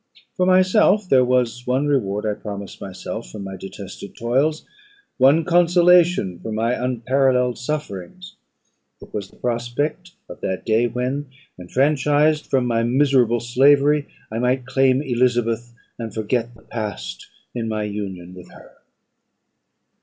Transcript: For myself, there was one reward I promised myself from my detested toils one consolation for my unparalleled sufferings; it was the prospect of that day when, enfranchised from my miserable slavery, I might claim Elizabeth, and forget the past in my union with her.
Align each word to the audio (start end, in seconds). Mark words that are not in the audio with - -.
For 0.35 0.47
myself, 0.47 1.07
there 1.07 1.23
was 1.23 1.67
one 1.67 1.85
reward 1.85 2.25
I 2.25 2.33
promised 2.33 2.81
myself 2.81 3.29
from 3.29 3.43
my 3.43 3.55
detested 3.55 4.15
toils 4.17 4.65
one 5.19 5.45
consolation 5.45 6.39
for 6.39 6.51
my 6.51 6.73
unparalleled 6.73 7.59
sufferings; 7.59 8.35
it 8.99 9.13
was 9.13 9.29
the 9.29 9.35
prospect 9.35 10.13
of 10.27 10.41
that 10.41 10.65
day 10.65 10.87
when, 10.87 11.27
enfranchised 11.59 12.47
from 12.47 12.65
my 12.65 12.81
miserable 12.81 13.41
slavery, 13.41 14.07
I 14.31 14.39
might 14.39 14.65
claim 14.65 15.03
Elizabeth, 15.03 15.71
and 15.99 16.11
forget 16.11 16.55
the 16.55 16.63
past 16.63 17.27
in 17.53 17.67
my 17.69 17.83
union 17.83 18.33
with 18.33 18.49
her. 18.49 18.71